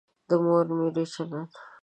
[0.29, 1.53] د مور میرې چلند.